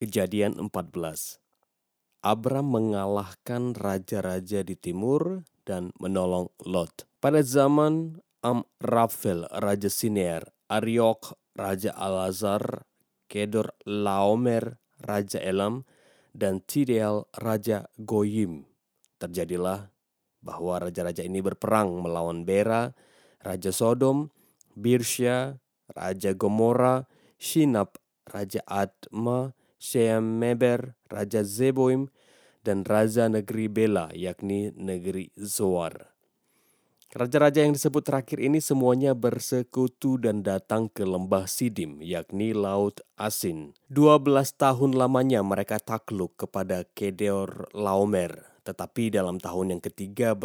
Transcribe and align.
Kejadian 0.00 0.56
14 0.56 1.44
Abram 2.24 2.72
mengalahkan 2.72 3.76
raja-raja 3.76 4.64
di 4.64 4.72
timur 4.72 5.44
dan 5.68 5.92
menolong 6.00 6.48
Lot. 6.64 7.04
Pada 7.20 7.44
zaman 7.44 8.16
Amrafel, 8.40 9.44
Raja 9.52 9.92
Sinear, 9.92 10.56
Ariok, 10.72 11.36
Raja 11.52 11.92
Alazar, 11.92 12.88
Kedor 13.28 13.76
Laomer, 13.84 14.80
Raja 15.04 15.36
Elam, 15.36 15.84
dan 16.32 16.64
Tidal, 16.64 17.28
Raja 17.36 17.84
Goyim. 18.00 18.64
Terjadilah 19.20 19.92
bahwa 20.40 20.80
raja-raja 20.80 21.28
ini 21.28 21.44
berperang 21.44 22.00
melawan 22.00 22.48
Bera, 22.48 22.88
Raja 23.44 23.68
Sodom, 23.68 24.32
Birsya, 24.72 25.60
Raja 25.92 26.32
Gomora, 26.32 27.04
Shinab, 27.36 28.00
Raja 28.24 28.64
Adma, 28.64 29.52
Shemeber, 29.80 30.94
Raja 31.08 31.40
Zeboim, 31.40 32.12
dan 32.60 32.84
Raja 32.84 33.32
negeri 33.32 33.72
Bela, 33.72 34.12
yakni 34.12 34.76
negeri 34.76 35.32
Zoar. 35.40 36.12
Raja-raja 37.10 37.66
yang 37.66 37.74
disebut 37.74 38.06
terakhir 38.06 38.38
ini 38.38 38.62
semuanya 38.62 39.18
bersekutu 39.18 40.14
dan 40.14 40.46
datang 40.46 40.86
ke 40.86 41.02
lembah 41.02 41.50
Sidim, 41.50 41.98
yakni 41.98 42.54
Laut 42.54 43.02
Asin. 43.18 43.74
12 43.90 44.30
tahun 44.54 44.94
lamanya 44.94 45.42
mereka 45.42 45.82
takluk 45.82 46.38
kepada 46.38 46.86
Kedor 46.94 47.66
Laomer, 47.74 48.54
tetapi 48.62 49.10
dalam 49.10 49.42
tahun 49.42 49.74
yang 49.74 49.82
ke-13 49.82 50.38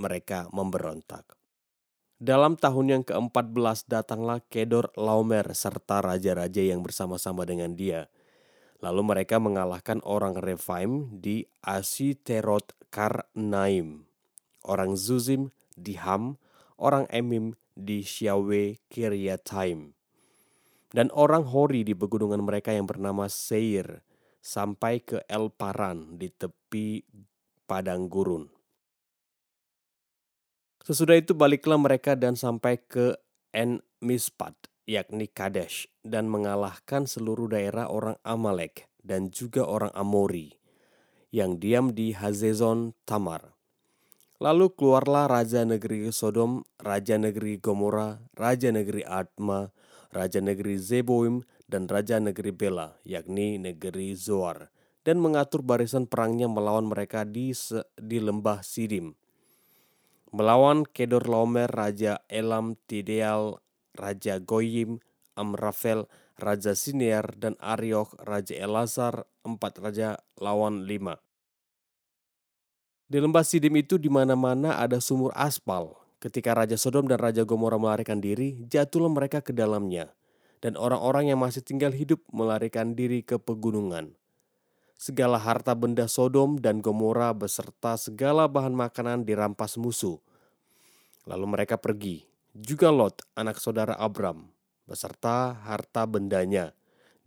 mereka 0.00 0.48
memberontak. 0.48 1.36
Dalam 2.16 2.56
tahun 2.56 2.86
yang 2.88 3.04
ke-14 3.04 3.92
datanglah 3.92 4.40
Kedor 4.48 4.88
Laomer 4.96 5.52
serta 5.52 6.00
raja-raja 6.00 6.64
yang 6.64 6.80
bersama-sama 6.80 7.44
dengan 7.44 7.76
dia. 7.76 8.08
Lalu 8.78 9.02
mereka 9.02 9.42
mengalahkan 9.42 9.98
orang 10.06 10.38
Refaim 10.38 11.18
di 11.18 11.42
Asiterot 11.66 12.78
Karnaim, 12.94 14.06
orang 14.62 14.94
Zuzim 14.94 15.50
di 15.74 15.98
Ham, 15.98 16.38
orang 16.78 17.10
Emim 17.10 17.58
di 17.74 18.06
Syawe 18.06 18.78
Kiryataim, 18.86 19.98
dan 20.94 21.10
orang 21.10 21.42
Hori 21.50 21.82
di 21.82 21.94
pegunungan 21.94 22.38
mereka 22.42 22.70
yang 22.70 22.86
bernama 22.86 23.26
Seir, 23.26 24.06
sampai 24.38 25.02
ke 25.02 25.26
El 25.26 25.50
Paran 25.50 26.16
di 26.16 26.30
tepi 26.30 27.02
padang 27.66 28.06
gurun. 28.06 28.48
Sesudah 30.86 31.20
itu 31.20 31.36
baliklah 31.36 31.76
mereka 31.76 32.16
dan 32.16 32.32
sampai 32.32 32.80
ke 32.80 33.12
En 33.52 33.84
Mispat, 34.00 34.56
yakni 34.88 35.28
Kadesh, 35.28 35.92
dan 36.00 36.32
mengalahkan 36.32 37.04
seluruh 37.04 37.52
daerah 37.52 37.92
orang 37.92 38.16
Amalek 38.24 38.88
dan 39.04 39.28
juga 39.28 39.68
orang 39.68 39.92
Amori 39.92 40.56
yang 41.28 41.60
diam 41.60 41.92
di 41.92 42.16
Hazezon 42.16 42.96
Tamar. 43.04 43.52
Lalu 44.40 44.72
keluarlah 44.72 45.28
raja 45.28 45.66
negeri 45.68 46.08
Sodom, 46.08 46.64
raja 46.80 47.20
negeri 47.20 47.60
Gomora, 47.60 48.16
raja 48.32 48.72
negeri 48.72 49.04
Adma, 49.04 49.68
raja 50.14 50.40
negeri 50.40 50.78
Zeboim, 50.80 51.44
dan 51.68 51.84
raja 51.84 52.16
negeri 52.16 52.54
Bela, 52.54 52.96
yakni 53.04 53.60
negeri 53.60 54.16
Zoar, 54.16 54.72
dan 55.04 55.20
mengatur 55.20 55.60
barisan 55.60 56.08
perangnya 56.08 56.48
melawan 56.48 56.88
mereka 56.88 57.28
di, 57.28 57.52
di 57.98 58.18
lembah 58.22 58.64
Sidim. 58.64 59.12
Melawan 60.32 60.86
Kedor 60.86 61.28
Lomer, 61.28 61.68
raja 61.68 62.22
Elam, 62.30 62.78
Tideal, 62.88 63.58
raja 63.98 64.38
Goyim, 64.38 65.02
Amrafel, 65.34 66.06
raja 66.38 66.78
Siniar, 66.78 67.34
dan 67.34 67.58
Ariok, 67.58 68.22
raja 68.22 68.54
Elazar, 68.54 69.26
empat 69.42 69.82
raja 69.82 70.22
lawan 70.38 70.86
lima. 70.86 71.18
Di 73.08 73.18
lembah 73.24 73.40
Sidim 73.40 73.72
itu 73.80 73.96
di 73.96 74.12
mana-mana 74.12 74.76
ada 74.78 75.00
sumur 75.00 75.32
aspal. 75.32 75.96
Ketika 76.20 76.52
Raja 76.52 76.76
Sodom 76.76 77.08
dan 77.08 77.16
Raja 77.16 77.48
Gomora 77.48 77.80
melarikan 77.80 78.20
diri, 78.20 78.60
jatuhlah 78.68 79.08
mereka 79.08 79.40
ke 79.40 79.56
dalamnya. 79.56 80.12
Dan 80.60 80.76
orang-orang 80.76 81.32
yang 81.32 81.40
masih 81.40 81.64
tinggal 81.64 81.96
hidup 81.96 82.20
melarikan 82.28 82.92
diri 82.92 83.24
ke 83.24 83.40
pegunungan. 83.40 84.12
Segala 85.00 85.40
harta 85.40 85.72
benda 85.72 86.04
Sodom 86.04 86.60
dan 86.60 86.84
Gomora 86.84 87.32
beserta 87.32 87.96
segala 87.96 88.44
bahan 88.44 88.76
makanan 88.76 89.24
dirampas 89.24 89.80
musuh. 89.80 90.20
Lalu 91.24 91.48
mereka 91.48 91.80
pergi. 91.80 92.27
Juga 92.56 92.88
Lot, 92.88 93.24
anak 93.36 93.60
saudara 93.60 93.92
Abram, 93.96 94.48
beserta 94.88 95.52
harta 95.68 96.08
bendanya. 96.08 96.72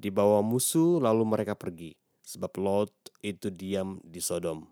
Dibawa 0.01 0.41
musuh 0.41 0.97
lalu 0.97 1.25
mereka 1.29 1.53
pergi. 1.53 1.93
Sebab 2.25 2.57
Lot 2.57 2.93
itu 3.21 3.53
diam 3.53 4.01
di 4.01 4.17
Sodom. 4.17 4.65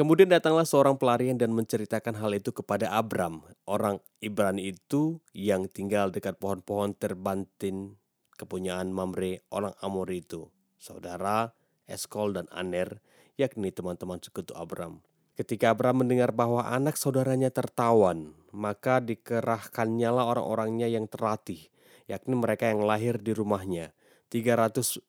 Kemudian 0.00 0.32
datanglah 0.32 0.64
seorang 0.64 0.96
pelarian 0.96 1.36
dan 1.36 1.52
menceritakan 1.52 2.16
hal 2.16 2.32
itu 2.32 2.56
kepada 2.56 2.88
Abram, 2.88 3.44
orang 3.68 4.00
Ibrani 4.24 4.72
itu 4.72 5.20
yang 5.36 5.68
tinggal 5.68 6.08
dekat 6.08 6.40
pohon-pohon 6.40 6.96
terbantin 6.96 8.00
kepunyaan 8.40 8.88
Mamre, 8.96 9.44
orang 9.52 9.76
Amori 9.84 10.24
itu, 10.24 10.48
saudara 10.80 11.52
Eskol 11.84 12.32
dan 12.32 12.48
Aner, 12.48 13.04
yakni 13.36 13.68
teman-teman 13.74 14.22
sekutu 14.24 14.56
Abram. 14.56 15.04
Ketika 15.40 15.72
Abram 15.72 16.04
mendengar 16.04 16.36
bahwa 16.36 16.68
anak 16.68 17.00
saudaranya 17.00 17.48
tertawan, 17.48 18.36
maka 18.52 19.00
dikerahkannya 19.00 20.12
lah 20.12 20.28
orang-orangnya 20.36 20.84
yang 20.84 21.08
terlatih, 21.08 21.72
yakni 22.04 22.36
mereka 22.36 22.68
yang 22.68 22.84
lahir 22.84 23.16
di 23.16 23.32
rumahnya, 23.32 23.96
318 24.28 25.00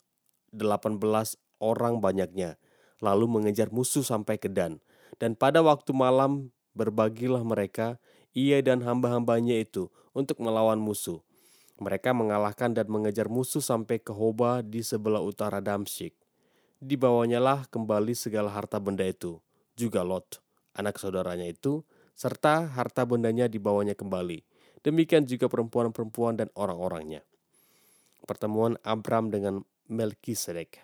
orang 1.59 1.99
banyaknya, 1.99 2.55
lalu 3.03 3.27
mengejar 3.27 3.75
musuh 3.75 4.07
sampai 4.07 4.39
ke 4.39 4.47
Dan. 4.47 4.79
Dan 5.19 5.35
pada 5.35 5.59
waktu 5.59 5.91
malam 5.91 6.55
berbagilah 6.79 7.43
mereka, 7.43 7.99
ia 8.31 8.63
dan 8.63 8.79
hamba-hambanya 8.87 9.59
itu, 9.59 9.91
untuk 10.15 10.39
melawan 10.39 10.79
musuh. 10.79 11.19
Mereka 11.75 12.15
mengalahkan 12.15 12.71
dan 12.71 12.87
mengejar 12.87 13.27
musuh 13.27 13.59
sampai 13.59 13.99
ke 13.99 14.15
Hoba 14.15 14.63
di 14.63 14.79
sebelah 14.79 15.19
utara 15.19 15.59
Damsyik. 15.59 16.15
Dibawanya 16.79 17.43
lah 17.43 17.59
kembali 17.67 18.15
segala 18.15 18.47
harta 18.47 18.79
benda 18.79 19.03
itu, 19.03 19.43
juga 19.75 20.05
Lot, 20.05 20.39
anak 20.77 20.97
saudaranya 20.97 21.47
itu, 21.47 21.83
serta 22.15 22.69
harta 22.71 23.07
bendanya 23.07 23.49
dibawanya 23.49 23.97
kembali. 23.97 24.43
Demikian 24.81 25.29
juga 25.29 25.45
perempuan-perempuan 25.45 26.41
dan 26.41 26.49
orang-orangnya. 26.57 27.21
Pertemuan 28.25 28.77
Abram 28.81 29.29
dengan 29.29 29.61
Melkisedek. 29.89 30.81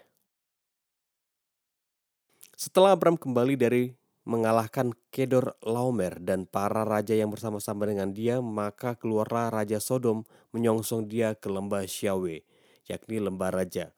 Setelah 2.57 2.97
Abram 2.97 3.17
kembali 3.17 3.53
dari 3.53 3.93
mengalahkan 4.27 4.91
Kedor 5.07 5.55
Laomer 5.63 6.19
dan 6.19 6.43
para 6.43 6.83
raja 6.83 7.15
yang 7.15 7.31
bersama-sama 7.31 7.87
dengan 7.87 8.11
dia, 8.11 8.43
maka 8.43 8.99
keluarlah 8.99 9.47
Raja 9.47 9.79
Sodom 9.79 10.27
menyongsong 10.51 11.07
dia 11.07 11.31
ke 11.31 11.47
lembah 11.47 11.87
Syawe, 11.87 12.43
yakni 12.91 13.23
lembah 13.23 13.55
raja. 13.55 13.95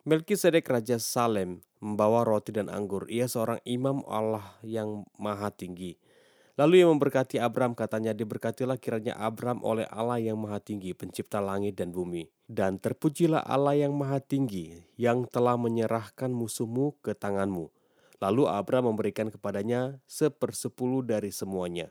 Melkisedek 0.00 0.64
Raja 0.64 0.96
Salem 0.96 1.60
membawa 1.76 2.24
roti 2.24 2.56
dan 2.56 2.72
anggur. 2.72 3.04
Ia 3.12 3.28
seorang 3.28 3.60
imam 3.68 4.00
Allah 4.08 4.56
yang 4.64 5.04
maha 5.20 5.52
tinggi. 5.52 6.00
Lalu 6.56 6.80
ia 6.80 6.88
memberkati 6.88 7.36
Abram 7.36 7.76
katanya 7.76 8.16
diberkatilah 8.16 8.80
kiranya 8.80 9.16
Abram 9.20 9.60
oleh 9.60 9.84
Allah 9.92 10.16
yang 10.16 10.40
maha 10.40 10.56
tinggi 10.56 10.96
pencipta 10.96 11.44
langit 11.44 11.76
dan 11.76 11.92
bumi. 11.92 12.32
Dan 12.48 12.80
terpujilah 12.80 13.44
Allah 13.44 13.76
yang 13.76 13.92
maha 13.92 14.24
tinggi 14.24 14.80
yang 14.96 15.28
telah 15.28 15.60
menyerahkan 15.60 16.32
musuhmu 16.32 16.96
ke 17.04 17.12
tanganmu 17.12 17.68
Lalu 18.20 18.44
Abram 18.48 18.88
memberikan 18.92 19.32
kepadanya 19.32 19.96
sepersepuluh 20.04 21.00
dari 21.00 21.32
semuanya. 21.32 21.88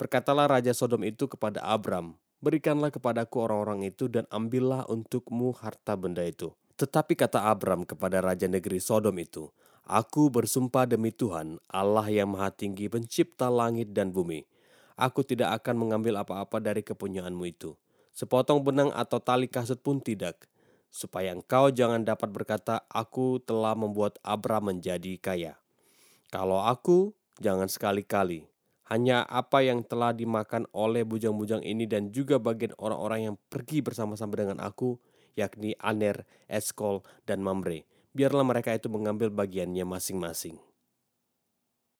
Berkatalah 0.00 0.48
Raja 0.48 0.72
Sodom 0.72 1.04
itu 1.04 1.28
kepada 1.28 1.60
Abram, 1.60 2.16
Berikanlah 2.40 2.88
kepadaku 2.88 3.44
orang-orang 3.44 3.84
itu 3.84 4.08
dan 4.08 4.24
ambillah 4.32 4.88
untukmu 4.88 5.52
harta 5.52 5.92
benda 5.92 6.24
itu. 6.24 6.56
Tetapi 6.80 7.12
kata 7.12 7.52
Abram 7.52 7.84
kepada 7.84 8.24
Raja 8.24 8.48
negeri 8.48 8.80
Sodom 8.80 9.12
itu, 9.20 9.52
Aku 9.84 10.32
bersumpah 10.32 10.88
demi 10.88 11.12
Tuhan, 11.12 11.60
Allah 11.68 12.08
yang 12.08 12.32
maha 12.32 12.48
tinggi 12.48 12.88
pencipta 12.88 13.52
langit 13.52 13.92
dan 13.92 14.16
bumi. 14.16 14.48
Aku 14.96 15.20
tidak 15.20 15.60
akan 15.60 15.76
mengambil 15.76 16.24
apa-apa 16.24 16.56
dari 16.56 16.80
kepunyaanmu 16.80 17.44
itu. 17.44 17.76
Sepotong 18.16 18.64
benang 18.64 18.88
atau 18.96 19.20
tali 19.20 19.44
kasut 19.50 19.80
pun 19.82 20.00
tidak 20.00 20.48
supaya 20.90 21.32
engkau 21.32 21.70
jangan 21.70 22.02
dapat 22.02 22.28
berkata, 22.34 22.82
"Aku 22.90 23.38
telah 23.40 23.78
membuat 23.78 24.18
Abram 24.26 24.74
menjadi 24.74 25.16
kaya." 25.22 25.54
Kalau 26.28 26.62
aku, 26.62 27.14
jangan 27.38 27.70
sekali-kali. 27.70 28.46
Hanya 28.90 29.22
apa 29.22 29.62
yang 29.62 29.86
telah 29.86 30.10
dimakan 30.10 30.66
oleh 30.74 31.06
bujang-bujang 31.06 31.62
ini 31.62 31.86
dan 31.86 32.10
juga 32.10 32.42
bagian 32.42 32.74
orang-orang 32.74 33.30
yang 33.30 33.36
pergi 33.46 33.86
bersama-sama 33.86 34.34
dengan 34.34 34.58
aku, 34.58 34.98
yakni 35.34 35.74
Aner, 35.82 36.24
Eskol, 36.46 37.02
dan 37.26 37.42
Mamre. 37.44 37.84
Biarlah 38.10 38.42
mereka 38.42 38.74
itu 38.74 38.90
mengambil 38.90 39.30
bagiannya 39.30 39.86
masing-masing. 39.86 40.69